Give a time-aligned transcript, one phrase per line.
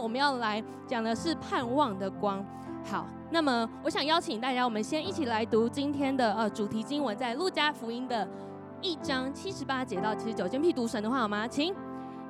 [0.00, 2.44] 我们要来讲的是盼望的光。
[2.84, 8.28] 好，那么我想邀请大家，我们先一起来读今天的呃主题经文，在路加福音的
[8.82, 10.58] 一章七十八节到七十九节。
[10.72, 11.48] 读神的话好吗？
[11.48, 11.74] 请，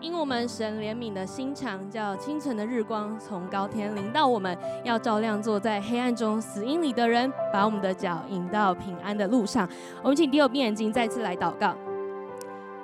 [0.01, 9.69] 因我们神怜悯的心肠，叫清晨的日光从高天临到我们，要照亮坐在黑暗中死荫里的人，把我们的脚引到平安的路上。
[10.03, 11.75] 我们请第二闭眼睛，再次来祷告。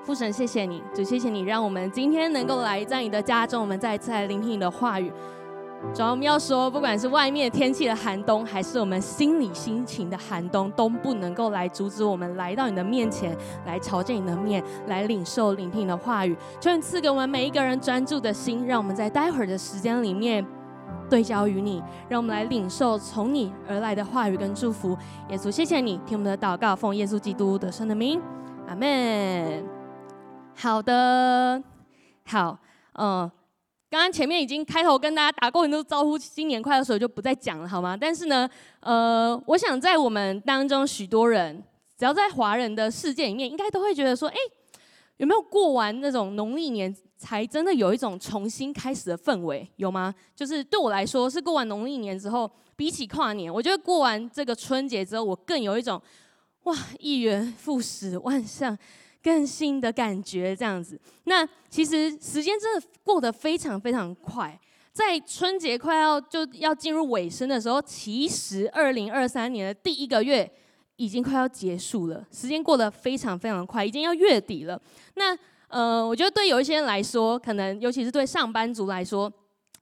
[0.02, 5.12] 父神，谢谢你，主，谢谢你，让我们今天能够来在你的家中，我们再一次来聆听你的话语。
[5.94, 13.34] 主要我们要说，不管是外面天气的寒冬，还是我们心里心情的寒冬，都不能够来阻止我们来到你的面前，
[13.64, 16.36] 来朝见你的面，来领受聆听你的话语。
[16.60, 20.44] 求你赐给我们每一个人专注的心，让我们在待会儿的时间里面
[21.08, 24.94] 对焦于你，让我们来领受从你而来的话语跟祝福。
[25.30, 28.20] 耶稣，谢谢你，听我们的祷告，奉耶稣基督得胜的名，
[28.68, 29.79] 阿门。
[30.54, 31.62] 好的，
[32.26, 32.58] 好，
[32.94, 33.30] 嗯，
[33.88, 37.96] 刚刚前面已经开头跟大家打过很多招呼，新年快乐，所以就不再讲了，好吗？
[37.96, 38.48] 但是呢，
[38.80, 41.62] 呃，我想在我们当中许多人，
[41.96, 44.36] 只要在华人的世界里面，应该都会觉得说，哎，
[45.16, 49.66] 有没有过完那种农历年才真的有一种重新开始的氛围？
[49.76, 50.14] 有吗？
[50.36, 56.00] 就是对我来说，是过完农历年之后，比起跨年，我觉得过完这个春节之后，我更有一种，
[56.64, 58.76] 哇，一元复始，万象。
[59.22, 61.00] 更新的感觉，这样子。
[61.24, 64.58] 那其实时间真的过得非常非常快，
[64.92, 70.50] 在春节快要就要进入尾声的时候，其实二零二三年的第一个月
[70.96, 74.80] 已经快要结束了，时间过得非常非常快，已经要月底了。
[75.14, 75.36] 那
[75.68, 79.32] 呃，我觉得对有一些人来说，可能尤其是对上班族来说，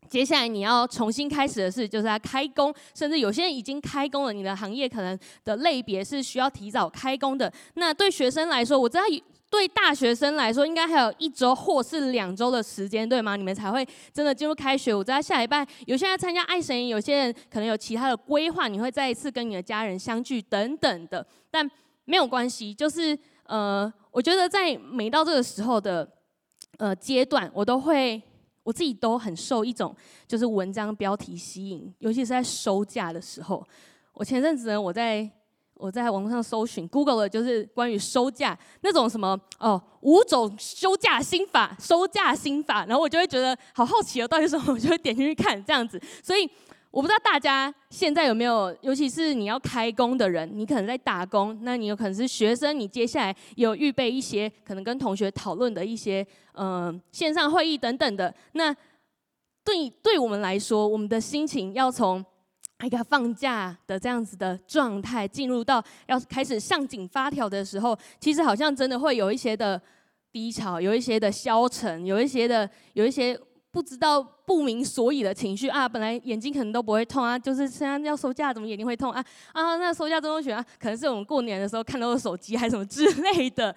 [0.08, 4.32] 接下来你要重新开始的事，就是要开工，甚至有些人已经开工了。
[4.32, 7.52] 你的行业可能的类别是需要提早开工的。
[7.74, 9.04] 那对学生来说，我知道
[9.50, 13.36] 对大学生来说，应该还有一周或是两周的时间，对吗？
[13.36, 14.94] 你们才会真的进入开学。
[14.94, 21.26] 我知道下礼拜有些人参加爱神营，有些人可能有其他的规划，你会再一次跟你的家人相聚等等的。
[21.50, 21.68] 但
[22.04, 26.06] 没有关系，就是呃，我觉得在每到这个时候的
[26.78, 28.22] 呃阶段，我都会。
[28.68, 29.96] 我自己都很受一种
[30.26, 33.66] 就是文章标题吸引，尤其是在收假的时候。
[34.12, 35.26] 我前阵子呢，我在
[35.72, 46.46] 我在网络上搜寻，Google 的就是关于收假那种什么哦，五种休假心法， 收假心法，然后我就会觉得好好奇哦，到底是什么，我就会点进去看这样子，所以。
[46.90, 58.34] 我不知道大家现在有没有，尤其是你要开工的人，你可能在打工，那你有可能是学生，你接下来有预备一些可能跟同学讨论的一些嗯、线上会议等等的。
[58.52, 58.74] 那
[59.62, 62.24] 对对我们来说，我们的心情要从
[62.82, 69.80] 一个放假的这样子的状态，进入到要开始上紧发条的时候，其实好像真的会有一些的
[70.32, 73.38] 低潮，有一些的消沉，有一些的有一些。
[73.78, 79.24] 不知道不明所以的情绪啊，本来眼睛可能都不会痛啊，就是现在要收假，怎么眼睛会痛啊？
[79.52, 83.72] 啊，那收假中秋节啊，可能是我们过年的时候看到的手机还是什么之类的。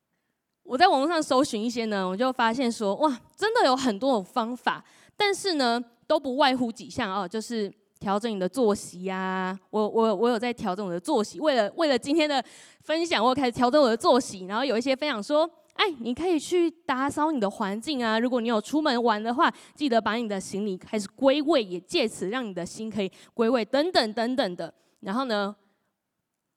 [0.64, 4.84] 我在网络上搜寻一些呢，我就发现说，哇，真的有很多种方法，
[5.16, 9.58] 但是呢，都不外乎几项哦，就是调整你的作息呀、啊。
[9.70, 12.44] 我我我有在调整我的作息，为了为了今天的
[12.82, 15.50] 分享，我开始调整我的作息，然后有一些分享说。
[15.78, 18.18] 哎，你可以去打扫你的环境啊！
[18.18, 24.74] 如果你有出门玩的话，记得把你的行李开始归位，也借此让你的心可以归位，等等等等的。
[25.00, 25.54] 然后呢，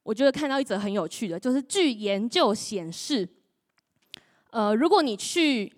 [0.01, 3.29] 我觉得看到一则很有趣的，就是据研究显示，
[4.49, 5.71] 呃，如果你去，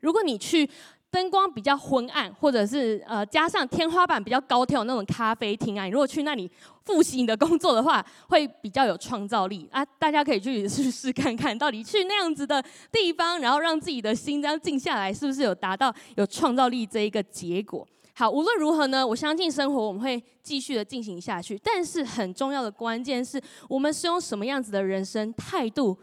[0.00, 0.68] 如果你去。
[1.10, 6.48] 灯光比较昏暗，或者是呃加上天花板比较高，挑那种咖啡厅啊，你如果去那里
[6.84, 9.84] 复习你的工作的话，会比较有创造力啊！
[9.98, 12.62] 大家可以去试试看看，到底去那样子的
[12.92, 17.86] 地方，然后让自己的心这样静下来，是不是有达到有创造力这一个结果？
[18.14, 25.98] 好，无论如何呢，我相信生活我们会继续的进行下去，但是很重要的关键是我们是用什么样子的人生态度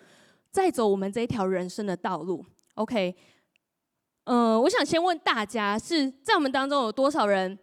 [0.51, 2.45] 在走我们这一条人生的道路
[2.75, 3.15] ？OK。
[4.27, 7.57] 呃，我想先问大家，是在我们当中有多少人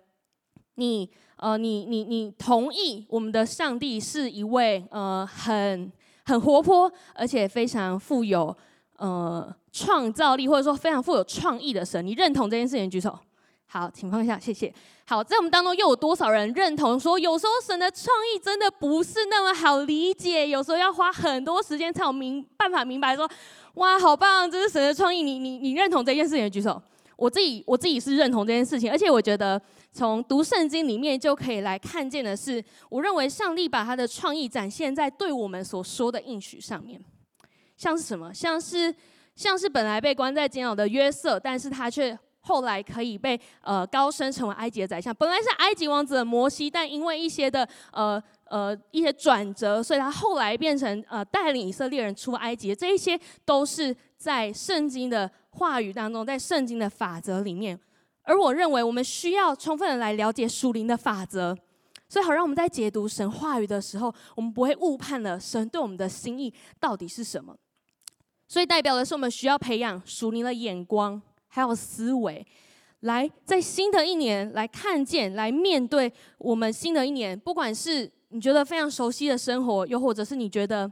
[0.77, 5.93] 你，你呃，你你你同意我们的上帝是一位呃很
[6.25, 8.57] 很活泼，而且非常富有
[8.97, 12.03] 呃创造力，或者说非常富有创意的神？
[12.07, 12.89] 你认同这件事情？
[12.89, 13.19] 举手。
[13.67, 14.73] 好，请放下，谢谢。
[15.07, 23.29] 好，在我们当中又有多少人认同说，有时候神的创意真的不是那么好理解，有时候要花很多时间才有明办法明白说。
[23.75, 24.49] 哇，好棒！
[24.49, 26.49] 这是神的创意，你你你认同这件事情？
[26.49, 26.81] 举手。
[27.17, 29.61] 我自己我自己是认同这件事情，而且我觉得
[29.93, 37.01] 从读圣经里面就可以来看见的是，我认为上帝把他的创意展现在对我们所说的应许上面，
[37.77, 38.33] 像是什么？
[38.33, 38.95] 像是
[39.35, 42.17] 像是本来被关在监牢的约瑟，但是他却
[42.47, 45.15] 后来可以被呃高升成为埃及的宰相。
[45.17, 52.75] 本来是埃及王子的摩西，但因为一些的呃呃一些转折，所以他后来变成呃带领以色列人出埃及。
[52.75, 57.81] 这一些都是在圣经的话语当中，在圣经的法则里面。
[58.23, 61.57] 而我认为，我们需要充分的来了解属灵的法则，
[62.09, 67.57] 所以好让我们在解读神话语的时候，我们不会误判了神对我们的心意到底是什么。
[68.47, 71.21] 所以代表的是，我们需要培养属灵的眼光，
[71.55, 72.45] 还有思维，
[73.01, 77.39] 来在新的一年来看见，来面对我们新的一年。
[77.39, 80.91] 不管是你觉得非常熟悉的生活，又或者是你觉得。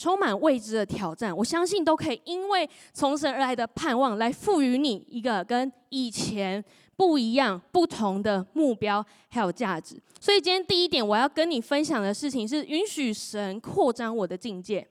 [0.00, 6.64] 充满未知的挑战，我相信都可以因为从神而来的盼望，来赋予你一个跟以前
[6.94, 10.00] 不一样、不同的目标还有价值。
[10.20, 14.86] 所以今天第一点，我要跟你分享的事情是，允许神扩张我的境界。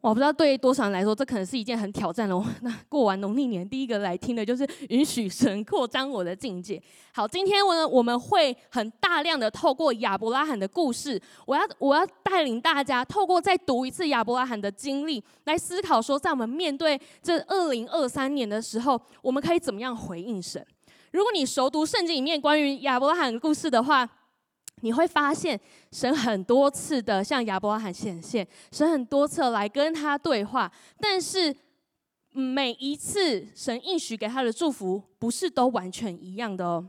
[0.00, 2.44] 我不知道对多少人来说，这可能是一件很挑战的。
[2.62, 6.80] 那过完农历年，第一个来听的就是允许神扩张我的境界。
[7.12, 20.64] 好，今天我我们会很大量的透过亚伯拉罕的故事，我要我要带领大家透过再读一次亚伯拉罕的经历，来思考说，在我们面对这二零二三年的时候，我们可以怎么样回应神？
[21.10, 24.08] 如果你熟读圣经里面关于亚伯拉罕的故事的话，
[24.80, 25.58] 你会发现，
[25.92, 30.70] 神很多次的向亚伯拉罕显现，神很多次来跟他对话，
[31.00, 31.54] 但是
[32.32, 36.88] 每一次神应许给他的祝福，不是都完全一样的哦。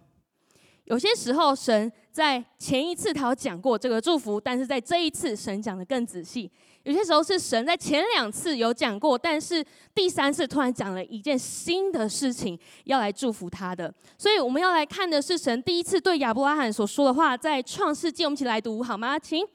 [0.85, 6.51] 有些时候，神在前一次他有讲过这个祝福，但是在这一次，神讲的更仔细。
[6.89, 9.63] 有些时候是神在前两次有讲过，但是
[9.93, 13.93] 第三次突然讲了一件新的事情要来祝福他的。
[14.17, 19.19] 所以我们要来看的是神第一次对亚伯拉罕所说的话，在创世纪，我们一起来读好吗？
[19.19, 19.45] 请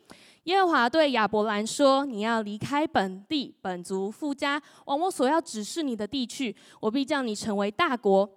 [0.44, 8.30] 耶和华对亚伯兰说：“你要离开本地、本族、父家，往我所要指示你的地去，我必叫你成为大国。”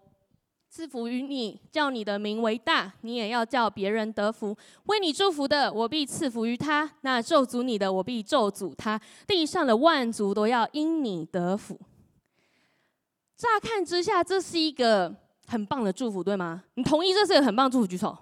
[0.69, 4.55] 赐福于你，叫你的名为大，你也要叫别人得福。
[4.85, 8.99] 为你祝福的，我必赐福于他；那咒诅你的，我必咒诅他。
[9.25, 11.79] 地上的万族都要因你得福。
[13.37, 15.15] 乍看之下，这是一个
[15.47, 16.63] 很棒的祝福，对吗？
[16.75, 17.87] 你同意这是个很棒的祝福？
[17.87, 18.15] 举手。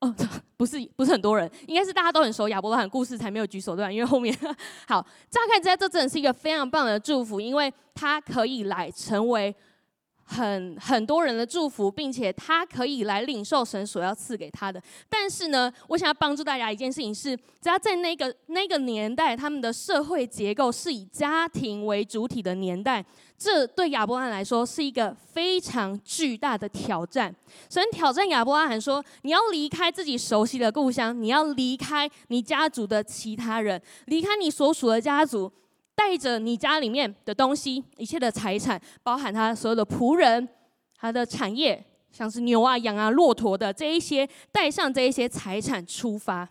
[0.00, 0.14] 哦，
[0.56, 3.90] 不是，不是很多人，应该是大家都很熟亚伯拉罕故事才没有举手，对吧？
[3.90, 4.34] 因为后面
[4.86, 9.54] 好，乍看之下，这真的是一个非常棒的祝福，因为它可以来成为。
[10.24, 14.82] 很很多人的祝福，并且他可以来领受神所要赐给他的。
[15.08, 23.04] 但是呢，我想要帮助大家一件事情是，只要在那个那个年代，他们的社会结构是以家庭为主体的年代，
[23.38, 27.34] 这对亚伯拉罕来说是一个非常巨大的挑战。
[27.68, 35.52] 神挑战亚伯拉罕说：“你要离开自己熟悉的故乡，你要离开你家族的其他人，离开你所属的家族。”
[35.96, 40.48] 带着你家里面的东西，一切的财产，包含他所有的仆人，
[40.96, 46.48] 他的产业，像是牛啊、羊啊、骆驼的这一些，带上这一些财产出发。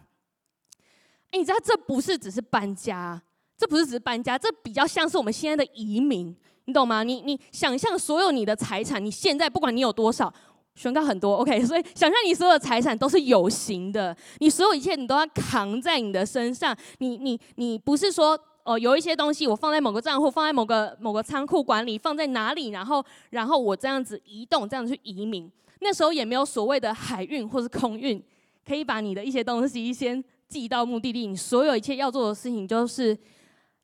[1.31, 3.21] 哎，你知道这不是只是搬家，
[3.57, 6.35] 这不是只是搬家，这比较像是我们现在的移民，
[6.65, 7.03] 你懂吗？
[7.03, 10.33] 你你想象所有你的财产，你现在不管你有多少，
[10.75, 18.39] 宣告很多，OK，所以想象你所有的财产都是有形的，你所有一切你都要扛在你的身上，你你你不是说。
[18.63, 22.69] 哦，有一些东西我放在某个账户，放在某个某个仓库管理，放在哪里？
[22.69, 25.51] 然后，然后我这样子移动，这样去移民。
[25.81, 28.23] 那时候也没有所谓的海运或是空运，
[28.65, 31.27] 可以把你的一些东西先寄到目的地。
[31.27, 33.17] 你所有一切要做的事情，就是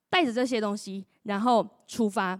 [0.10, 2.40] 带着这些东西，然后出发。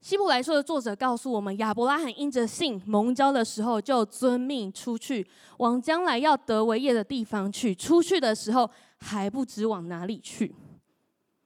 [0.00, 5.26] 希伯来书的作者告诉我们，亚伯拉罕因着信蒙召的时候，就遵命出去，
[5.58, 7.74] 往将来要得为业的地方去。
[7.74, 10.54] 出去的时候还不知往哪里去。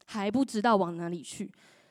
[0.04, 1.50] 还不知道往哪里去，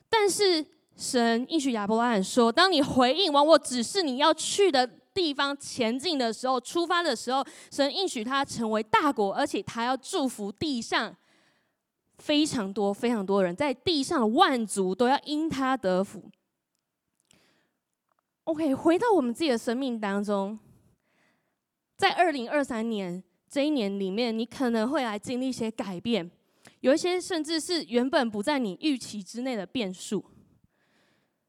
[0.10, 0.65] 但是
[0.96, 11.15] 神应许亚伯拉罕说：“当你回应往我指示你要去的地方前进的时候，出发的时候，神应许他成为大国，而且他要祝福地上
[12.20, 16.29] 非常多非常多人，在地上的万族都要因他得福。”
[18.46, 20.60] OK，回到我们自己的生命当中，
[21.98, 26.29] 在二零二三年这一年里面，你可能会来经历一些改变。
[26.83, 30.21] 有一些甚至是原本不在你预期之内的变数，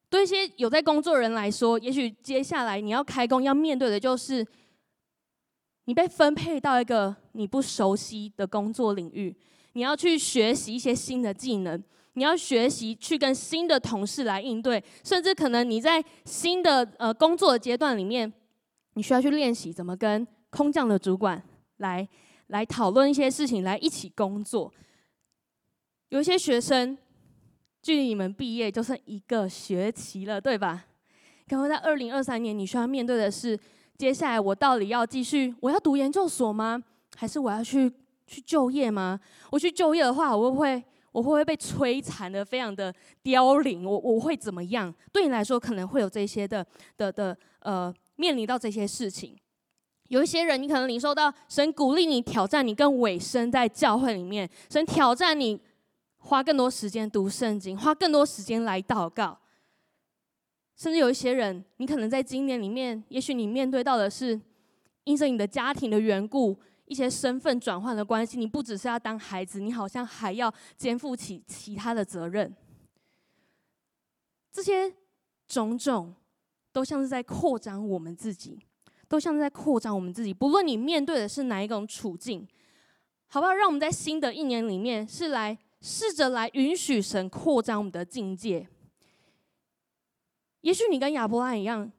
[0.09, 4.47] 对一些有在工作人来说，也许接下来你要开工要面对的就是，
[5.87, 9.35] 你被分配到一个你不熟悉的工作领域，
[9.73, 18.33] 你要去学习一些新的技能，你要学习去跟新的同事来应对，甚至可能你在新的呃工作的阶段里面，
[18.93, 21.43] 你需要去练习怎么跟空降的主管
[21.79, 22.09] 来
[22.47, 24.73] 来讨论一些事情，来一起工作。
[26.11, 26.97] 有一些学生
[27.83, 30.87] 距离你们毕业就剩一个学期了，对吧？
[31.49, 33.59] 可能在二零二三年，你需要面对的是，
[33.99, 36.83] 接下来我到底要继续，我要读研究所吗？
[37.17, 37.93] 还是我要去
[38.27, 39.21] 去就业吗？
[39.51, 42.93] 我去就业的话，我会不会我会不会被摧残的非常的
[43.23, 43.85] 凋零？
[43.85, 44.93] 我我会怎么样？
[45.13, 49.37] 对你来说，可能会有这些的的的呃，面临到这些事情。
[50.09, 55.61] 有一些人，你可能领受到神鼓励你挑战，你更委身在教会里面，神挑战你
[56.25, 59.39] 花更多时间读圣经，花更多时间来祷告。
[60.75, 64.41] 甚至有一些人，你可能在今年里面，也许你面对到的是，
[65.05, 72.57] 因着你的家庭的缘故，一些身份转换的关系，你不只是要当孩子，你好像还要肩负起其他的责任。
[74.51, 74.93] 这些
[75.47, 76.15] 种种，
[76.73, 78.59] 都像是在扩张我们自己，
[79.09, 80.33] 都像是在扩张我们自己。
[80.33, 82.49] 不论你面对的是哪一种处境，
[83.27, 83.53] 好不好？
[83.53, 88.67] 让我们在新的一年里面，是来试着来允许神扩张我们的境界。
[90.63, 91.93] 也许你跟亚伯拉罕一样，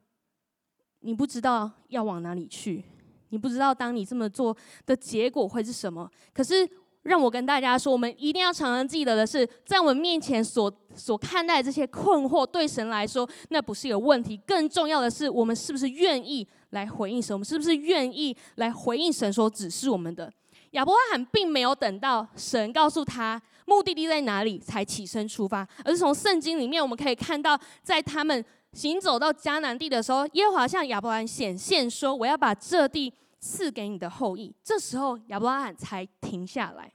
[0.98, 2.82] 你不知道要往哪里去，
[3.28, 6.10] 你不知道当你这么做的结果会是什么。
[6.34, 6.68] 可是，
[7.02, 14.36] 让我跟大家说，我们一定要常常记得的是，在我们面前所所看待这些困惑，对神来说，那不是一个问题。
[14.38, 17.32] 更重要的是，我们是不是愿意来回应神？
[17.32, 20.32] 我们是不是愿意来回应神所指示我们的？
[20.72, 28.44] 亚伯拉罕并没有等到神告诉他目的地在哪里才起身出发，而是从圣经里面我们可以看到，在他们。
[28.72, 36.92] 行走到迦南地的时候，耶和华向亚伯兰显现说：“我要把这地赐给你的后裔。”这时候亚伯拉罕才停下来。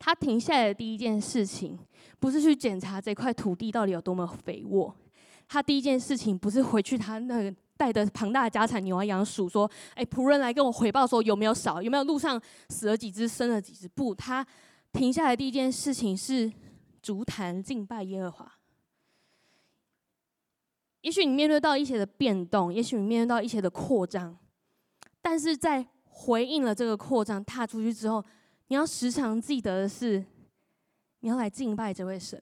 [0.00, 1.78] 他停下来的第一件事情，
[2.18, 4.92] 不是去检查这块土地到底有多么肥沃。
[5.46, 14.44] 他第一件事情不是回去他那个带着庞大的家产牛羊羊数说：“哎，仆人来跟我回报说有没有少，有没有路上死了几只，生了几只。”不，他
[14.92, 16.52] 停下来第一件事情是
[17.02, 18.52] 足坛敬拜耶和华。
[21.00, 24.38] 也许你面对到一些的变动，也许你面对到一些的扩张，
[25.20, 28.24] 但是在回应了这个扩张，踏出去之后，
[28.68, 30.24] 你要时常记得的是，
[31.20, 32.40] 你要来敬拜这位神，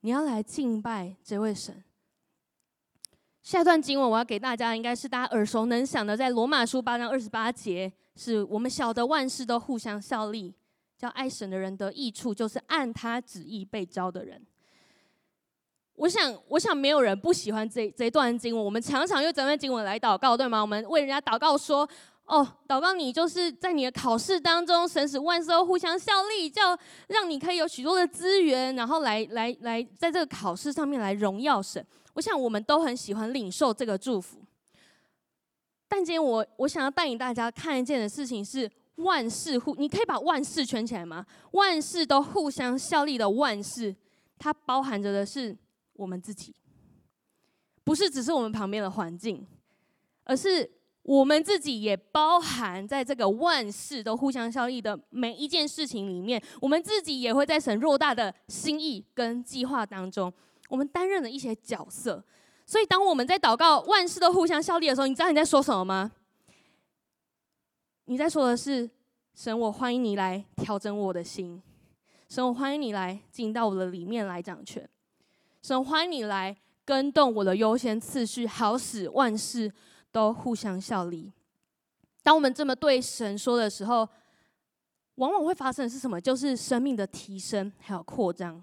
[0.00, 1.82] 你要来敬拜这位神。
[3.42, 10.52] 下一段经文我要给大家，应该是大家耳熟能详的，在罗马书八章二十八节，是我们晓得万事都互相效力，
[10.98, 14.44] 叫爱神的人得益处，就是按他旨意被招的人。
[15.94, 18.64] 我想，我想没有人不喜欢这这段经文。
[18.64, 20.60] 我们常常用这段经文来祷告，对吗？
[20.60, 21.88] 我们为人家祷告说
[22.26, 34.38] ：“哦，祷告你就是在你的考试当中，神使万事互相效力，叫让你可以有许多的资源，然后来来来，在这个考试上面来荣耀神。”我想我们都很喜欢领受这个祝福。
[35.88, 41.24] 但今天我我想要带领大家看一件的事情是万事互，你可以把万事圈起来吗？
[41.52, 43.94] 万事都互相效力的万事，
[44.38, 45.56] 它包含着的是。
[45.98, 46.54] 我们自己，
[47.82, 49.46] 不是只是我们旁边的环境，
[50.24, 56.38] 而是我们自己也包含在这个万事都互相效力的每一件事情里面。
[56.60, 60.30] 我们自己也会在神偌大的心意跟计划当中，
[60.68, 62.22] 我们担任了一些角色。
[62.66, 66.12] 所以，当我们在祷告万事都互相效力的时候，你知道你在说什么吗？
[68.08, 68.88] 你在说的是：
[69.34, 71.60] 神，我欢迎你来调整我的心；
[72.28, 74.88] 神，我欢迎你来进到我的里面来掌权。
[75.60, 79.72] 神欢迎你来跟动我的优先次序，好使万事
[80.12, 81.32] 都互相效力。
[82.22, 84.08] 当我们这么对神说的时候，
[85.16, 86.20] 往往会发生的是什么？
[86.20, 88.62] 就是生命的提升还有扩张。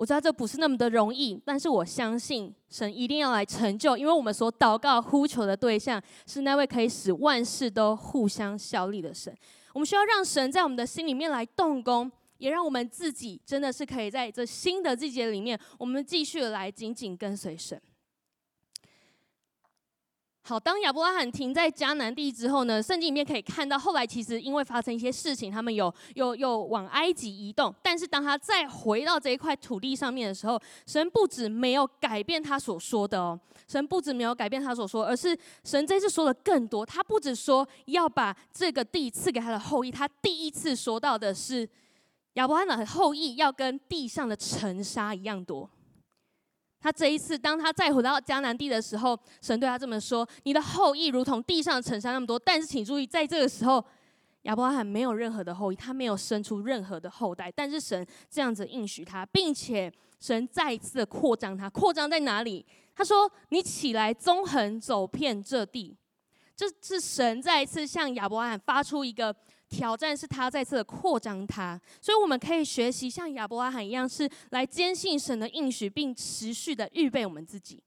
[0.00, 9.36] 我知道这不是那么的容易，但是我相信神一定要来成就，因为我们所祷告呼求的对象是那位可以使万事都互相效力的神。
[9.74, 12.10] 我们需要让神在我们的心里面来动工。
[12.38, 17.78] 也让我们自己真的是可以在这新的季节里面，我们继续来紧紧跟随神。
[20.50, 27.72] 好，当亚伯拉罕停在迦南地之后呢，圣经里面可以看到，后来其实因为发生一些事情，他们有有有往埃及移动。
[27.84, 33.38] 但是当他再回到这一块土地上面的时候，神不止没有改变他所说的哦，
[33.68, 36.84] 神不止没有改变他所说，而是神这次说的更多。
[36.84, 41.68] 他不止说要把这个地赐给他的后裔，他第一次说到的是。
[42.34, 45.68] 亚伯拉罕的后裔要跟地上的尘沙一样多。
[46.80, 53.84] 他这一次，当他再回到迦南地的时候，神对他这么说：“你的后裔如同地上的尘沙那么多。”但是请注意，在这个时候，
[54.42, 57.52] 亚伯拉罕没有任何的后裔，他没有生出任何的后代。
[57.54, 61.68] 但是神这样子应许他，并且神再一次的扩张他。
[61.68, 62.64] 扩张在哪里？
[62.94, 65.94] 他说：“你起来，纵横走遍这地。”
[66.56, 69.34] 这是神再一次向亚伯拉罕发出一个。
[69.70, 71.80] 挑战是他再次的扩张他。
[72.02, 77.82] 所以我们可以学习像亚伯拉罕一样，是来坚信神的应许，并持续的预备我们自己。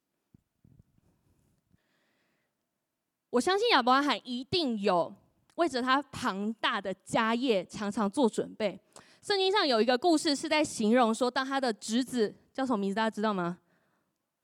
[3.29, 5.13] 我相信亚伯拉罕一定有
[5.55, 8.79] 为着他庞大的家业常常做准备。
[9.21, 13.57] 圣经上有一个故事是在形容说，当他的侄子叫什么名字，大家知道吗？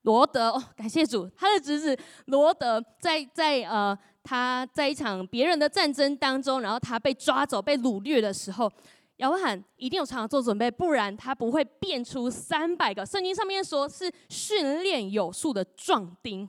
[0.04, 8.72] 罗德哦，感谢主，他的侄子罗德在在呃他在一场别人的战争当中，然后他被抓走被掳掠的时候，
[9.18, 13.06] 亚伯罕一定有常常做准备，不然他不会变出三百个。
[13.06, 16.42] 圣经上面说是训练有素的壮丁，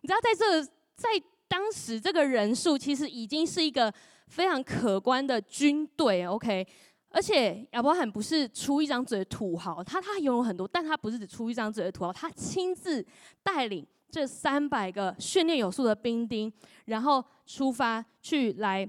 [0.00, 0.62] 你知道在这
[0.96, 1.08] 在
[1.48, 3.92] 当时这个人数其实已经是一个
[4.28, 6.66] 非常可观的军队，OK。
[7.10, 13.04] 而且亚伯罕不是出一张嘴的土豪，他他拥有很多，但他不是只出一张嘴的土豪，他亲自
[13.42, 16.52] 带领这三百个训练有素的兵丁，
[16.84, 18.88] 然后出发去来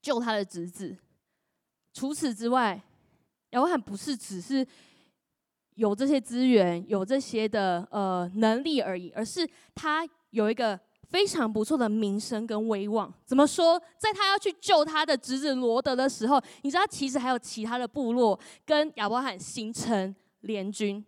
[0.00, 0.96] 救他的侄子。
[1.92, 2.80] 除此之外，
[3.50, 4.64] 亚伯罕不是只是
[5.74, 9.44] 有这些资源、有这些的呃能力而已，而是
[9.74, 10.78] 他有一个。
[11.10, 13.80] 非常不错的名声跟威望，怎么说？
[13.98, 21.04] 在他要去救他的侄子罗德的时候，你知道其实还有其他的部落跟亚伯罕形成联军，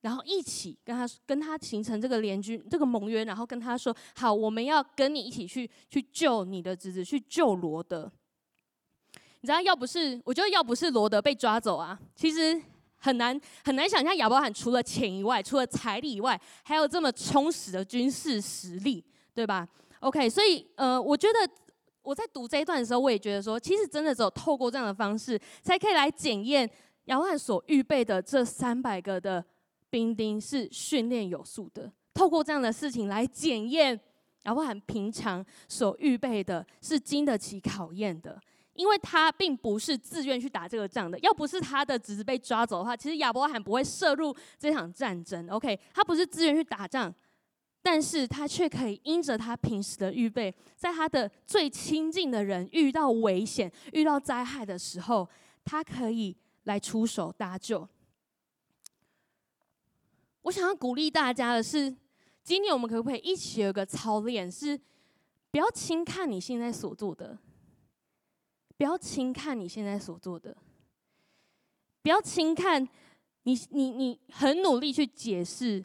[0.00, 8.10] 然后一起跟他跟他形成这个联军这个盟约，然后跟他说：“好，我们要跟你一起去去救你的侄子，去救罗德。”
[9.40, 12.60] 你知道，要不是我觉得要不是罗德被抓走啊，其实。
[12.98, 19.68] 很难很难想象亚伯罕除了钱以外，除了财力以外，还有这么充实的军事实力，对吧
[20.00, 21.38] ？OK，所以呃，我觉得
[22.02, 26.68] 我在读这一段的时候，我也觉得说，其实真的只有透过这样的方式，才可以来检验
[27.04, 29.44] 亚伯罕所预备的这三百个的
[29.90, 31.92] 兵丁是训练有素的。
[32.14, 33.98] 透过这样的事情来检验
[34.44, 38.40] 亚伯拉罕平常所预备的是经得起考验的。
[38.74, 45.48] 因为他并不是自愿去打这个仗的，要不是他的侄子被抓走的话，其实亚伯拉罕不会涉入这场战争。
[45.48, 47.10] OK，他不是自愿去打仗，
[47.80, 55.26] 但是他却可以因着他平时的预备，在他的最亲近的人遇到危险、遇到灾害的时候，
[55.64, 57.88] 他可以来出手搭救。
[60.46, 61.92] 我想要鼓励大家的是，
[62.44, 64.80] 今天我们可不可以一起有个操练，是
[65.50, 67.36] 不要轻看你现在所做的。
[68.76, 70.56] 不要轻看你现在所做的，
[72.00, 72.86] 不要轻看
[73.42, 75.84] 你，你你很努力去解释，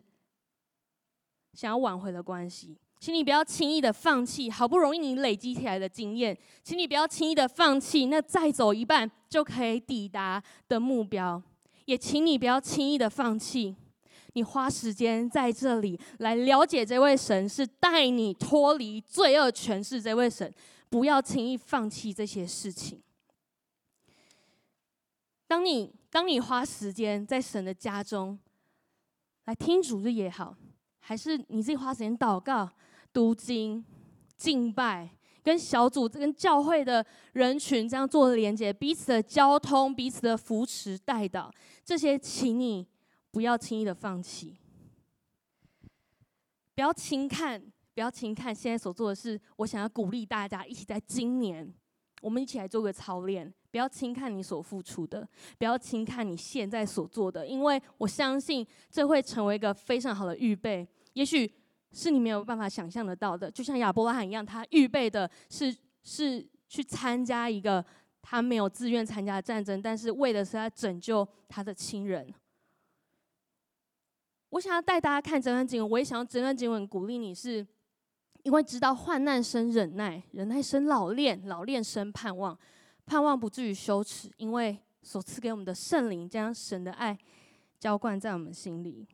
[1.54, 11.42] 想要挽回的关系，请你不要轻易的放弃，好不容易你累积起来的经验，请你不要轻易的放弃那再走一半就可以抵达的目标，
[11.86, 13.76] 也请你不要轻易的放弃，
[14.34, 20.54] 你花时间在这里来了解这位神，是带你脱离罪恶权势这位神。
[20.90, 23.02] 不要轻易放弃这些事情。
[25.48, 28.38] 当你当你花时间在神的家中
[29.46, 30.56] 来听主日也好，
[31.00, 32.70] 还是你自己花时间祷告、
[33.14, 33.84] 读经、
[34.36, 35.10] 敬拜，
[35.42, 41.50] 跟小组、跟教会的人群这样做连接，彼此的交通、彼此的扶持、带导，
[41.86, 42.86] 这些，请你
[43.32, 44.58] 不要轻易的放弃，
[46.76, 47.72] 不要轻看。
[47.94, 51.72] 不要轻看现在所做的事，我想要鼓励大家一起在今年，
[52.22, 53.54] 我们一起来做个操练。
[53.70, 60.88] 不要轻看你所付出的，不要轻看你现在所做的，因为我相信这会成为一个非常好的预备。
[61.14, 61.54] 也许
[61.92, 67.86] 是你没有办法想象得到的，就像亚伯拉罕一样，他预备的是是去参加一个
[68.22, 72.34] 他没有自愿参加的战争，但是为的是要拯救他的亲人。
[74.52, 77.68] 我想要带大家看这段经文，我也想要这段经文鼓励你是。
[78.44, 82.58] 因为知道患难生忍耐，忍耐生老练，老练生盼望，
[83.06, 87.16] 盼望不至于羞耻，因为所赐给我们的圣灵将神的爱
[87.80, 89.08] 浇灌在我们心里。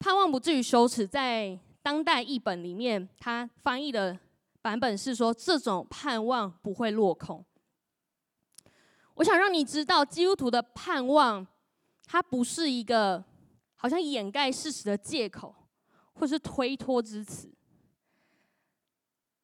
[0.00, 4.18] 盼望不至于羞耻，在当代译本里面，它翻译的
[4.60, 7.44] 版本是说，这种盼望不会落空。
[9.14, 11.46] 我想让你知道，基督徒的盼望，
[12.06, 13.24] 它不是一个
[13.76, 15.54] 好像掩盖事实的借口。
[16.16, 17.52] 或是推脱之词，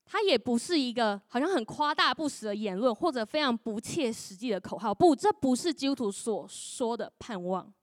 [0.04, 4.94] 它也不是一个好像很夸大不实的言论，或者非常不切实际的口号。
[4.94, 7.74] 不，这不是基督徒所说的盼望。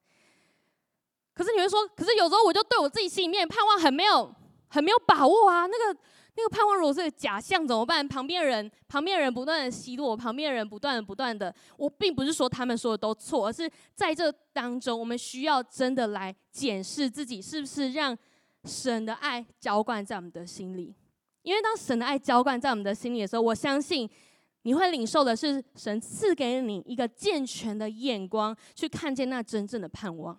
[1.33, 4.33] 可是你会说，可是有时候我就对我自己心里面盼望很没有、
[4.69, 5.65] 很没有把握啊。
[5.67, 5.99] 那个、
[6.37, 8.07] 那个盼望如果是假象怎么办？
[8.07, 11.53] 旁边人、旁边人不断的奚落，旁边人不断的、不断的。
[11.75, 18.17] 我并不是说他们说的都错，而是在这当中，我们需要真的来检视自己是不是让。
[18.65, 20.93] 神的爱浇灌在我们的心里，
[21.41, 24.09] 因为当神的爱浇灌在我们的心里的时候，我相信
[24.63, 30.37] 你会领受的是神赐给你一个健全的眼光，去看见那真正的盼望。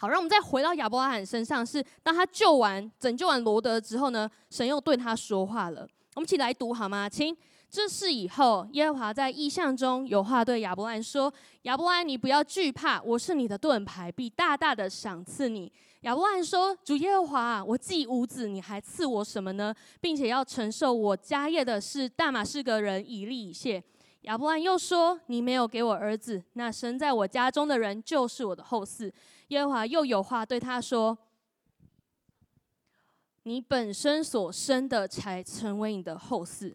[0.00, 5.86] 好，让我们再回到亚伯拉罕身上，是当他救完、拯救完罗德之后呢，神又对他说话了。
[6.14, 7.06] 我们一起来读好吗？
[7.06, 7.36] 请。
[7.68, 11.32] 这事以后，耶和华在异象中有话对亚伯兰说
[11.62, 19.72] ：“亚伯兰，你不要惧怕，我是你的盾牌，必大大的赏赐你。”亚伯兰说：“主耶和华，我既无子，你还赐我什么呢？
[20.00, 23.80] 并且要承受我家业的是大马士革人以利以谢。”
[24.22, 29.10] 亚伯兰又说：“你没有给我儿子，那生在我家中的人就是我的后嗣。”
[29.48, 31.16] 耶和华又有话对他说
[33.44, 36.74] ：“你本身所生的才成为你的后嗣。”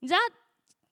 [0.00, 0.20] 你知道，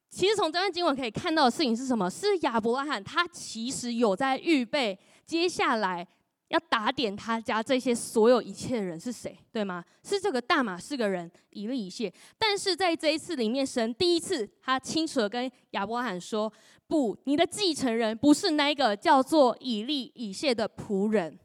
[0.08, 2.08] 其实从这段经文可以看到的事情是什么？
[2.10, 6.06] 是亚伯拉罕他其实有在预备接下来
[6.50, 9.84] 要打点他家这些所有一切的人是谁，对吗？
[10.04, 12.12] 是这个大马士革人以利以谢。
[12.36, 16.52] 但是在这一次里面，神第一次他清楚的跟亚伯拉罕说
[16.86, 21.38] ：“不，你的继承人不是那个叫做以利以谢的仆人。”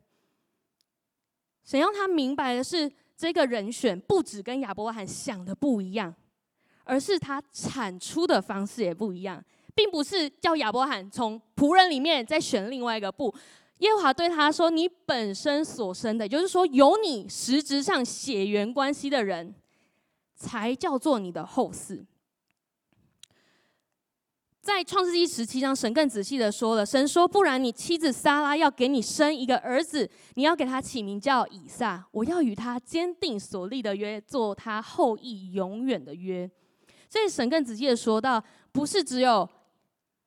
[1.63, 6.13] 神让他明白的是，这个人选不止跟亚伯拉罕想的不一样。
[6.87, 13.33] 而是他产出的方式也不一样，并不是叫亚伯罕从仆人里面再选另外一个不。
[13.79, 19.53] 耶和华对他说：“你本身所生的，也就是说有你实质上血缘关系的人，
[20.35, 22.05] 才叫做你的后嗣。”
[24.61, 36.49] 在创世纪十七章，神更仔细的说了：“神说，不然你妻子撒拉要给你生一个儿子，你要给他起名叫以撒，我要与他坚定所立的约，做他后裔永远的约。”
[37.07, 39.47] 所以神更直接的说到，不是只有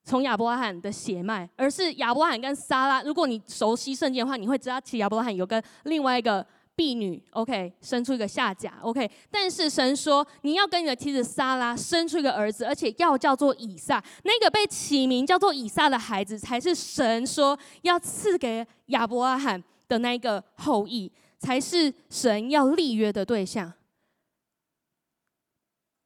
[0.09, 3.03] 从亚伯拉罕的血脉，而是亚伯拉罕跟撒拉。
[3.03, 6.43] 如果你熟悉圣经的话，你会知道，其实亚伯拉罕有跟另外一个
[6.75, 9.07] 婢女，OK，生出一个夏甲，OK。
[9.29, 14.03] 但是神说，你要跟你的妻子撒拉生出一个儿子，而且要叫做以撒。
[14.23, 23.71] 那个被起名叫做以撒的孩子，才是神说要赐给亚伯拉罕的那个后裔，才是神要立约的对象。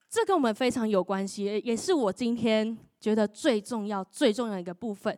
[0.10, 5.16] 这跟我们非常有关系，也是我今天觉得最重要、最重要的一个部分。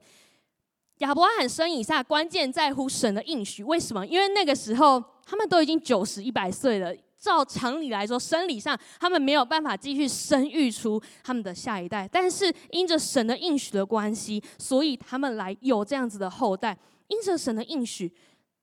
[0.97, 3.63] 亚伯拉罕生以撒，关键在乎神的应许。
[3.63, 4.03] 为什么？
[4.07, 12.09] 因为那个时候他们都已经九十、一百岁了，照常理来说，生理上他们没有办法继续生育出他们的下一代。
[12.11, 16.75] 但是因着神的应许的关系，所以他们来有这样子的后代。
[17.09, 18.11] 因着神的应许，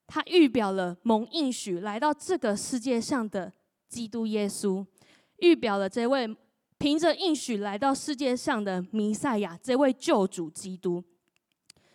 [0.09, 3.53] 他预表了蒙应许来到这个世界上的
[3.89, 4.85] 基督耶稣。
[5.37, 6.29] 预表了这位
[6.83, 11.01] 凭着应许来到世界上的弥赛亚，这位救主基督。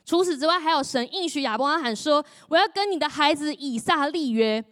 [0.05, 4.63] 除此之外，还有神应许亚伯拉罕说：“我要跟你的孩子以撒立约，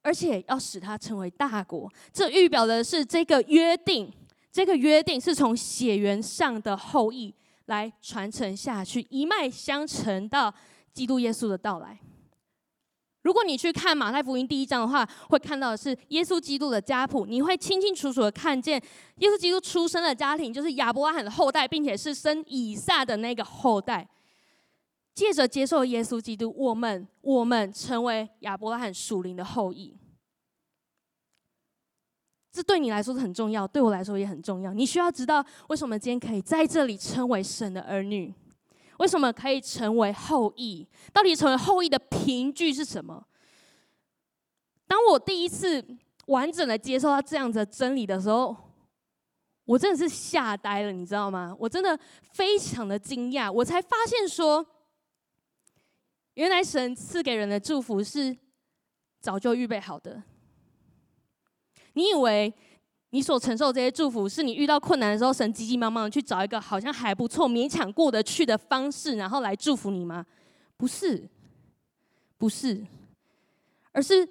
[0.00, 4.10] 而且要使他成为大国。”这预表的是这个约定，
[4.50, 7.34] 这个约定是从血缘上的后裔
[7.66, 10.54] 来传承下去，一脉相承到
[10.94, 11.98] 基督耶稣的到来。
[13.22, 18.82] 如果你去看马太福音第一章的话，会看到的是耶稣基督的家谱，你会清清楚楚的看见
[19.18, 24.08] 耶稣基督出生的家庭就是亚伯拉罕的后代，并且是生以撒的那个后代。
[25.14, 29.94] 借着接受耶稣基督，我们我们成为亚伯拉罕属灵的后裔。
[32.50, 34.72] 这对你来说是很重要，对我来说也很重要。
[34.72, 38.34] 你需要知道为什么今天可以在这里称为神的儿女。
[39.02, 40.86] 为什么可以成为后裔？
[41.12, 43.26] 到底成为后裔的凭据是什么？
[44.86, 45.84] 当我第一次
[46.26, 48.56] 完整的接受到这样子的真理的时候，
[49.64, 51.52] 我真的是吓呆了，你知道吗？
[51.58, 51.98] 我真的
[52.30, 54.64] 非常的惊讶，我才发现说，
[56.34, 58.38] 原来神赐给人的祝福是
[59.18, 60.22] 早就预备好的。
[61.94, 62.54] 你以为？
[63.14, 70.24] 你所承受这些祝福，是你遇到困难的时候，神急急忙忙去找一个好像还不错、勉强过得去的方式，然后来祝福你吗？
[70.78, 71.28] 不是，
[72.38, 72.84] 不是，
[73.92, 74.26] 而是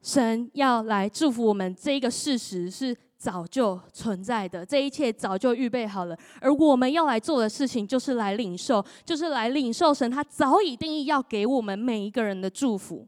[0.00, 1.74] 神要来祝福我们。
[1.74, 6.16] 这一个事实是早就存在的，这一切早就预备好了。
[6.40, 13.04] 而我们要来做的事情，就是来领受，就是来领受神他早已定义要给我们每一个人的祝福。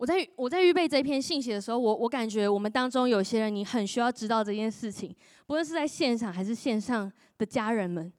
[0.00, 8.10] 我在我在预备这篇信息的时候，我我感觉我们当中有些人，你很需要知道这件事情，不论是在现场还是线上的家人们，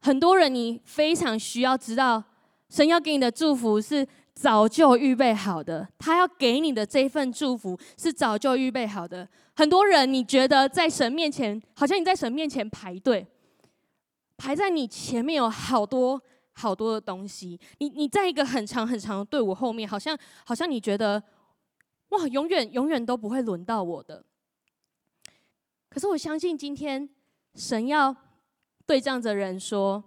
[0.00, 2.22] 很多人你非常需要知道，
[2.68, 9.28] 神要给你的祝福是早就预备好的，他要给你的这份祝福是早就预备好的。
[9.56, 13.26] 很多人你觉得在神面前，好像你在神面前排队，
[14.36, 16.22] 排在你前面有好多
[16.54, 17.60] 好多的东西。
[17.78, 21.22] 你你在一个很长很长的队伍后面，好像好像你觉得，
[22.08, 24.24] 哇，永远永远都不会轮到我的。
[25.88, 27.08] 可是我相信今天
[27.54, 28.14] 神要
[28.86, 30.02] 对这样的人说：“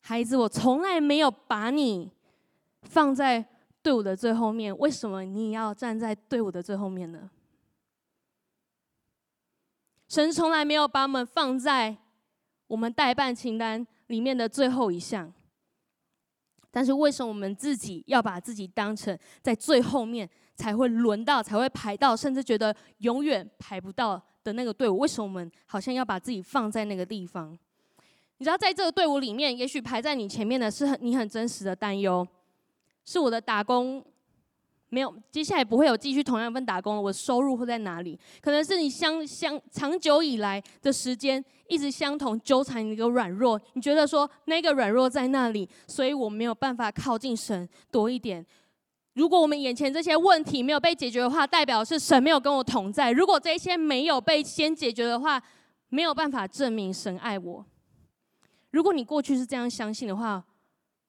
[0.00, 2.10] 孩子，我从来没有把你
[2.82, 3.44] 放在
[3.82, 7.30] 队伍的最后面，为什么你要站在队伍的最后面呢？”
[10.08, 11.96] 神从来没有把我们放在
[12.66, 15.32] 我们待办清单里面的最后一项，
[16.70, 24.98] 但是为什么我们自己要把自己当成在最后面才会轮到、才会排到，甚至觉得永远排不到的那个队伍？
[24.98, 27.58] 为什么我们好像要把自己放在那个地方？
[28.36, 32.26] 你知道，在这个队伍里面，也许排在你前面的是很你很真实的担忧，
[33.06, 34.04] 是我的打工。
[34.94, 37.00] 没有，接下来不会有继续同样一份打工了。
[37.00, 38.18] 我的收入会在哪里？
[38.42, 48.44] 可能是你相相长久以来的时间一直相同纠缠你一个软弱，你觉得说那个软弱在那里，所以我没有办法靠近神多一点。
[49.14, 53.10] 如果我们眼前这些问题没有被解决的话，代表是神没有跟我同在。
[53.10, 55.42] 如果这些没有被先解决的话，
[55.88, 57.64] 没有办法证明神爱我。
[58.72, 60.44] 如果你过去是这样相信的话，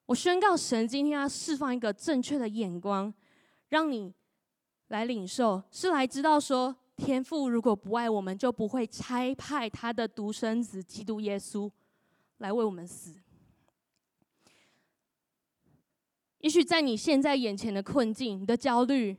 [0.05, 3.13] 我宣告神今天要释放一个正确的眼光。
[3.73, 4.13] 让你
[4.89, 11.67] 来领受，是来知道说，天父如果不爱我们，就不会差派他的独生子基督耶稣
[12.37, 13.15] 来为我们死。
[16.37, 19.17] 也许在你现在眼前的困境，你的焦虑，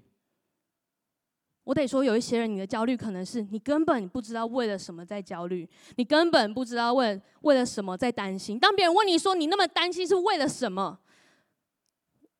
[1.65, 8.57] 我得说，有一些人，你的焦虑可能是你根本不知道为了什么在焦虑，你根本不知道为为了什么在担心。
[8.57, 11.01] 当别人问你说你那么担心是为了什么？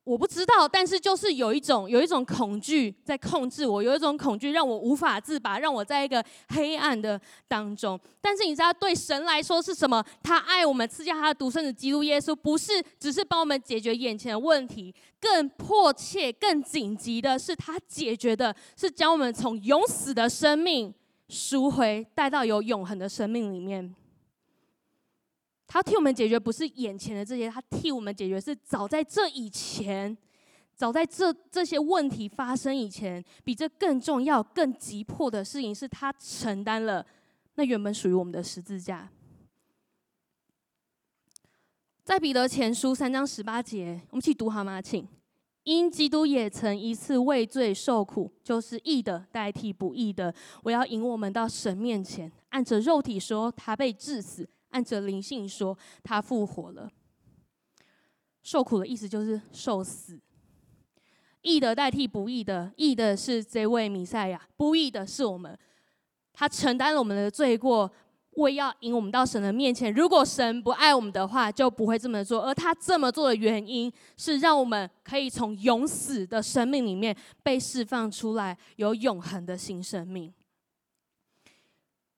[0.05, 7.99] 我不知道，但是就是有一种有一种恐惧在控制我，有一种恐惧让我无法自拔，让我在一个黑暗的当中。
[8.21, 10.05] 但是你知道，对神来说是什么？
[10.21, 20.93] 他爱我们，赐下他的独生子基督耶稣，不是只是帮我们解决眼前的问题，更迫切、更紧急的是，他解决的是将我们从永死的生命
[21.29, 23.95] 赎回，带到有永恒的生命里面。
[25.67, 30.15] 他替我们解决不是眼前的这些，他替我们解决是早在这以前，
[30.75, 37.05] 早在这这些问题发生以前，比这更重要、更急迫的事情是他承担了
[37.55, 39.09] 那原本属于我们的十字架。
[42.03, 44.79] 在彼得前书三章十八节，我们一起读好吗？
[44.79, 45.07] 请，
[45.63, 52.31] 因基督也曾一次为罪受苦，就是义的代替不义的，我要引我们到神面前。
[52.49, 54.47] 按着肉体说，他被治死。
[54.75, 56.91] 按着灵性说，他复活了。
[58.43, 60.19] 受苦的意思就是受死。
[61.41, 65.57] 义的代替不义的，义的是这位弥赛亚，不义的是我们。
[66.33, 67.89] 他承担了我们的罪过，
[68.31, 69.93] 为要引我们到神的面前。
[69.93, 72.41] 如果神不爱我们的话，就不会这么做。
[72.43, 80.33] 而他这么做的原因，是让我们可以从永死的生命里面被释放出来，有永恒的新生命。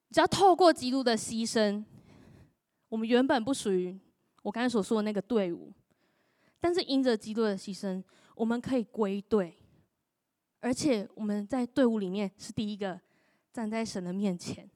[0.09, 1.85] 只要透过基督的牺牲。
[2.89, 3.97] 我们原本不属于
[4.41, 5.73] 我刚才所说的那个队伍，
[6.59, 8.01] 但是因着基督的牺牲，
[8.35, 9.57] 我们可以归队，
[10.61, 12.99] 而且我们在队伍里面是第一个
[13.51, 14.69] 站在神的面前。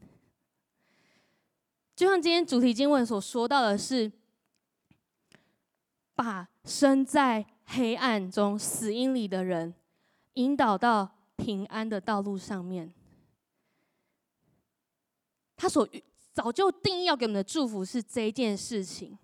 [1.96, 4.12] 就像今天主题经文所说到的是，
[6.16, 9.74] 把身在黑暗中死荫里的人
[10.34, 12.94] 引导到平安的道路上面。
[15.56, 16.04] 他所遇。
[16.34, 19.18] 早就定义要给我们的祝福是这件事情，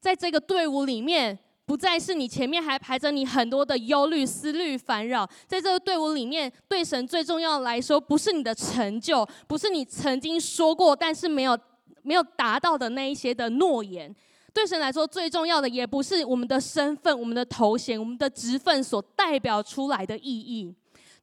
[0.00, 5.24] 在这个队伍里面，不再是你前面还排着你很多的忧虑、思虑、烦扰。
[5.46, 11.56] 在这个队伍里面，对神最重要来说，不是你的成就，不是你曾经说过但是没有
[12.02, 14.12] 没有达到的那一些的诺言。
[14.52, 20.74] 对神来说，最重要的也不是我们的身份、我们的头衔、我们的职分所代表出来的意义。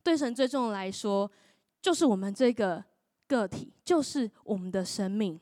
[0.01, 1.29] 对神最重要的来说，
[1.81, 2.81] 就是我们这个。
[3.27, 5.39] 个体就是我们的生命。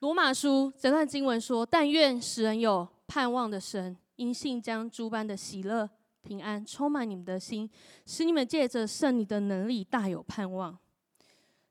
[0.00, 5.88] 罗马书这段经文说：“但愿使人有盼望的神，因信将诸般的喜乐、
[6.22, 7.70] 平安充满你们的心，
[8.04, 10.76] 使你们借着圣灵的能力大有盼望。”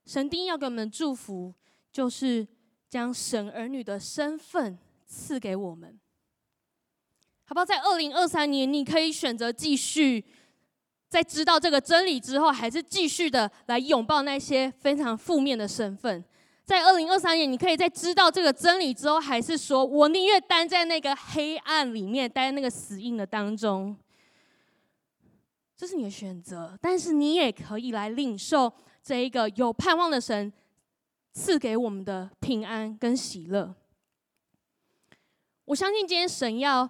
[0.06, 1.54] 神定要给我们祝福，
[1.92, 2.48] 就是
[2.90, 6.00] 将神儿女的身份赐给我们。
[7.44, 7.66] 好不好？
[7.66, 10.24] 在二零二三年，你可以选择继续。
[11.12, 16.24] 在知道这个真理之后，还是继续的来拥抱那些非常负面的身份。
[16.64, 23.94] 在二零二三年，你可以在知道这个真理之后，还是说我宁愿待在那个黑暗里面，待在那个死硬的当中。
[25.76, 28.72] 这是你的选择，但是你也可以来领受
[29.04, 30.54] 这一个有盼望的神
[31.34, 33.76] 赐给我们的平安跟喜乐。
[35.66, 36.90] 我相信今天神要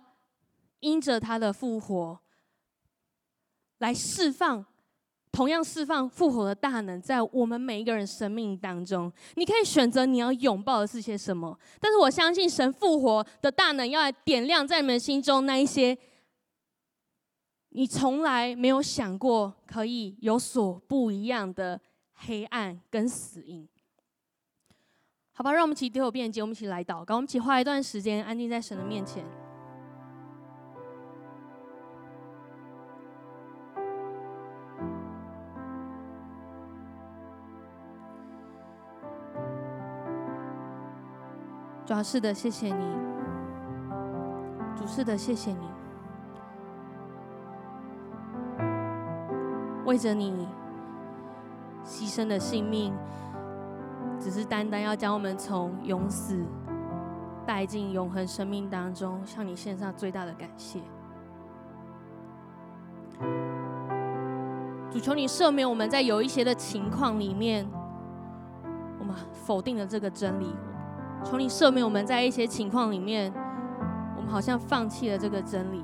[0.82, 2.21] 因着他的复活
[3.82, 4.65] 来释放。
[5.34, 11.58] 同样释放复活的大能在我们每一个人生命当中，你可以选择你要拥抱的是些什么。
[11.80, 15.98] 但是我相信神复活的大能要来点亮在你们心中那一些
[17.70, 21.80] 你从来没有想过可以有所不一样的
[22.13, 23.65] 黑暗跟死因。
[25.32, 29.26] 好吧，让我们一起低头便结，我们一起来祷告，我们一起花一段时间安静在神的面前。
[41.92, 42.86] 主要是的，谢谢你，
[44.78, 45.68] 主是的，谢谢你，
[49.84, 50.48] 为着你
[51.84, 52.94] 牺牲的性命，
[54.18, 56.46] 只是单单要将我们从永死
[57.46, 60.80] 带进永恒生命当中，向你献上最大的感谢。
[64.90, 67.68] 主求你赦免我们在有一些的情况里面，
[68.98, 70.56] 我们否定了这个真理。
[71.24, 73.32] 求你赦免我们在一些情况里面，
[74.18, 75.82] 我们好像放弃了这个真理。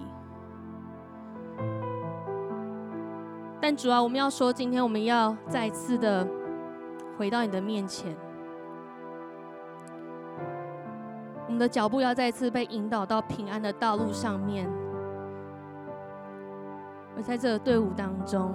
[3.60, 6.28] 但主啊，我们要说，今天我们要再次的
[7.17, 8.15] 回到你的面前，
[11.45, 14.69] 我们的脚步要再次被引导到平安的道路上面。
[17.15, 18.54] 而在这个队伍当中，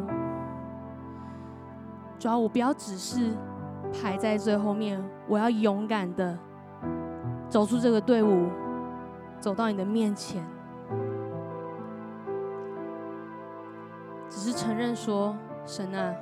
[2.19, 3.33] 主啊，我不要只是
[3.93, 6.39] 排在最后面，我要勇敢的。
[7.53, 8.49] 走出这个队伍，
[9.39, 10.43] 走到你的面前，
[14.31, 15.37] 只是承认说
[15.67, 16.15] ：“神啊，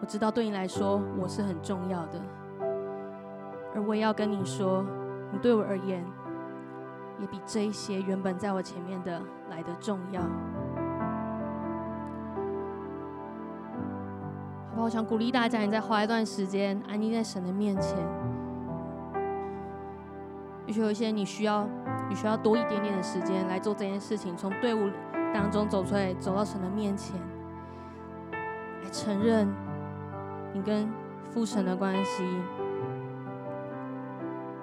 [0.00, 2.18] 我知道对你来说我是很重要的，
[3.74, 4.82] 而我也要跟你说，
[5.30, 6.02] 你对我而言，
[7.20, 10.22] 也比这一些原本在我前面的来得重要。”
[14.70, 17.94] 好吧，我想鼓励大家，你再花一段时间安静在神的面前。
[20.68, 21.66] 也许有一些你需要，
[22.10, 24.90] 你需要多一点点的时间来做这件事情，从队伍
[25.32, 27.18] 当中走出来，走到神的面前，
[28.30, 29.48] 来承认
[30.52, 30.86] 你跟
[31.32, 32.22] 父神的关系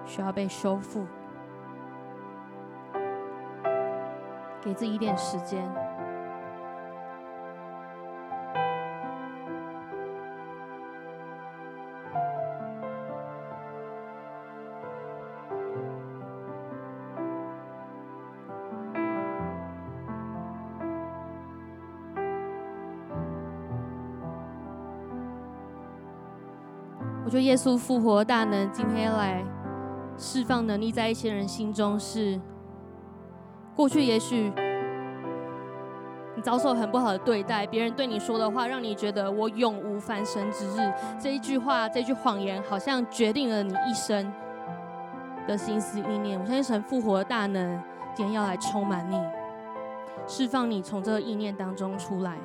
[0.06, 1.08] 需要被修复，
[4.62, 5.68] 给自己一点时间。
[27.56, 29.42] 耶稣复活大能，今天来
[30.18, 32.38] 释放能力在一些人心中是，
[33.74, 34.52] 过去也许
[36.36, 44.30] 你遭受很不好的对待，别人对你说的话让你觉得我永无翻身之日，这一句话，这句谎言好像决定了你一生
[45.48, 46.38] 的心思意念。
[46.38, 47.82] 我相信神复活的大能，
[48.14, 49.18] 今天要来充满你，
[50.28, 52.38] 释放你从这个意念当中出来，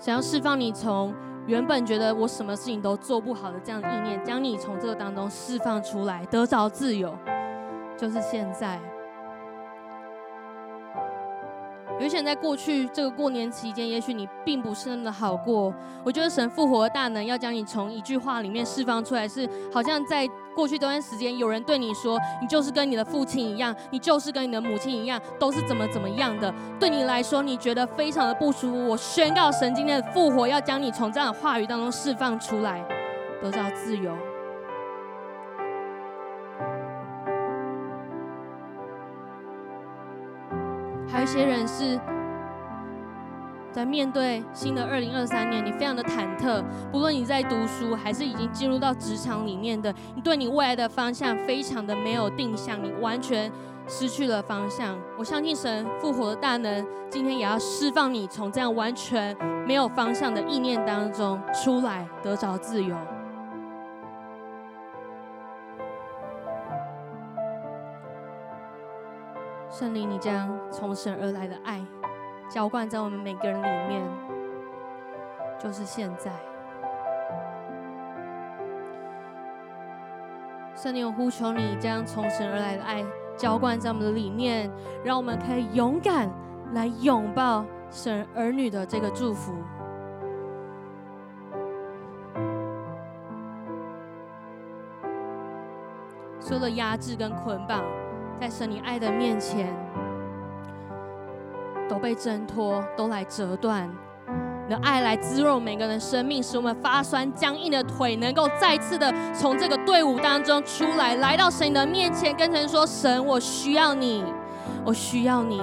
[0.00, 1.14] 想要释放你从。
[1.46, 7.14] 原本觉得我什么事情都做不好的这样意念，将你从这个当中释放出来，得着自由，
[7.98, 8.80] 就是现在。
[12.04, 15.72] 有些人在过去这个过年期间，也许你并不是那么的好过。
[16.04, 26.54] 我觉得神复活的大能要将你从一句话里面释放出来，是好像在过去这段时间，有人对你说，你就是跟你的父亲一样，你就是跟你的母亲一样，都是怎么怎么样的。
[26.78, 28.86] 对你来说，你觉得非常的不舒服。
[28.86, 32.86] 我宣告神今天的复活，要将你从这样的话语当中释放出来，
[33.40, 34.14] 得到自由。
[41.14, 41.96] 还有一些人是
[43.70, 46.60] 在面对新的二零二三年，你非常的忐忑。
[46.90, 53.48] 不论你在读书，还是已经进入到职场里面的，你对你未来的方向非常的没有定向，你完全
[53.86, 54.98] 失去了方向。
[55.16, 62.96] 我相信神复活的大能，今天也要释放你从这样完全没有方向的意念当中出来，得着自由。
[69.76, 71.84] 圣灵，你将从神而来的爱
[72.48, 74.06] 浇灌在我们每个人里面，
[75.58, 76.30] 就是现在。
[80.76, 83.04] 圣灵，我呼求你将从神而来的爱
[83.36, 84.70] 浇灌在我们的里面，
[85.02, 86.30] 让我们可以勇敢
[86.72, 89.52] 来拥抱神儿女的这个祝福。
[96.38, 97.82] 所有的压制跟捆绑，
[98.44, 99.74] 在神你爱的面前
[101.88, 103.90] 都被挣脱，都来折断。
[104.68, 114.22] 你的爱来滋润每个人的生命，使我们发酸僵硬的腿能够再次的从这个队伍当中出来，来到神的面前，跟神说：“神，我需要你，
[114.84, 115.62] 我需要你，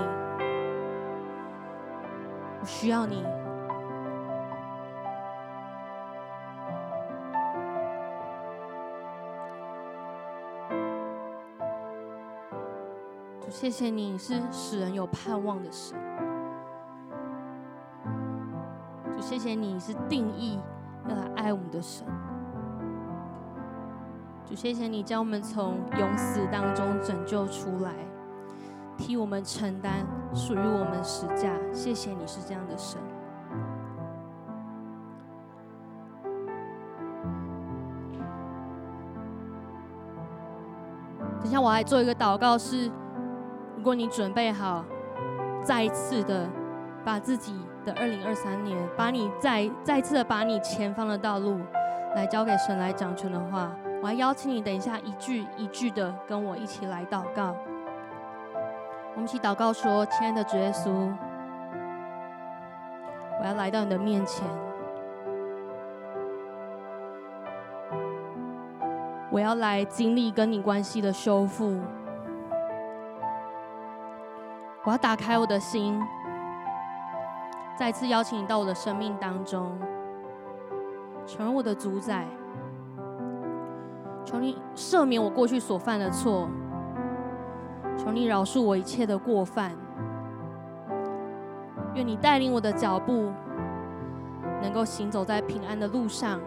[2.61, 3.23] 我需要你。”
[13.61, 15.95] 谢谢你是使人有盼望的神。
[19.15, 20.59] 就谢谢你是定义
[21.07, 22.03] 要来爱我们的神，
[24.45, 27.93] 就，谢谢你将我们从永死当中拯救出来，
[28.97, 31.53] 替我们承担属于我们十架。
[31.71, 32.99] 谢谢你是这样的神。
[41.39, 42.89] 等下我来做一个祷告，是
[43.81, 44.85] 如果你准备好，
[45.65, 46.47] 再一次的
[47.03, 47.55] 把自己。
[47.83, 51.59] 的二零二三年，把你再再次的把你前方的道路
[52.15, 57.55] 来交给神来掌权的话，我还邀请你等一下一句一句的跟我一起来祷告。
[59.15, 60.91] 我们一起祷告说：“亲爱的主耶稣，
[63.39, 64.47] 我要来到你的面前，
[69.31, 71.79] 我要来经历跟你关系的修复，
[74.83, 76.01] 我要打开我的心。”
[77.77, 79.77] 再次邀请你到我的生命当中，
[81.25, 82.27] 成为我的主宰。
[84.23, 86.47] 求你赦免我过去所犯的错，
[87.97, 89.71] 求你饶恕我一切的过犯。
[91.95, 93.31] 愿你带领我的脚步，
[94.61, 96.39] 能够行走在平安的路上。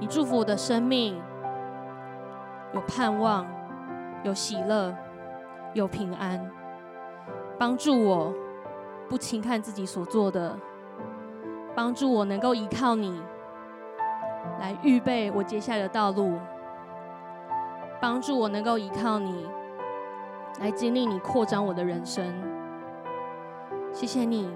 [0.00, 1.20] 你祝福我的生命，
[2.72, 3.46] 有盼望，
[4.24, 4.96] 有喜乐，
[5.74, 6.50] 有平安，
[7.58, 8.34] 帮助我。
[9.08, 10.58] 不轻看自己所做的，
[11.76, 13.20] 帮助我能够依靠你，
[14.58, 16.36] 来预备我接下来的道路；
[18.00, 19.46] 帮助我能够依靠你，
[20.58, 22.24] 来经历你扩张我的人生。
[23.92, 24.50] 谢谢你，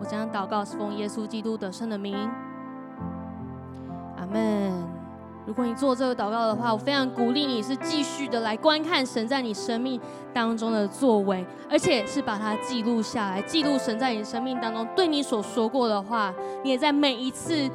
[0.00, 2.16] 我将祷告奉耶稣基督的圣的名。
[4.16, 4.93] 阿门。
[5.46, 10.00] 如果你做这个祷告的话，我非常鼓励你是继续的来观看神在你生命
[10.32, 16.32] 当中的作为，而且是把它记录下来，记录神在你生命当中对你所说过的话。
[16.62, 17.68] 你也在每一次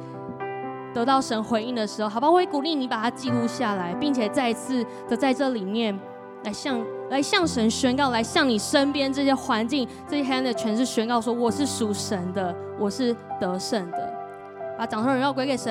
[0.92, 5.96] 得到神回应的时候，好吧，我会鼓励你把它记录下来，并且再一次的在这里面
[6.42, 14.12] 来向来向神宣告，来向你身边这些环境、这些黑暗的权势宣告说：我是属神的，我是得胜的。
[14.76, 15.70] 把掌声荣耀归给神。